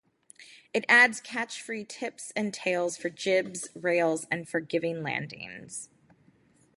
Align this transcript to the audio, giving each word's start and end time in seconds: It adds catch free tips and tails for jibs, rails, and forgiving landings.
It 0.73 0.83
adds 0.89 1.21
catch 1.21 1.61
free 1.61 1.85
tips 1.85 2.33
and 2.35 2.51
tails 2.51 2.97
for 2.97 3.11
jibs, 3.11 3.69
rails, 3.75 4.25
and 4.31 4.49
forgiving 4.49 5.03
landings. 5.03 5.89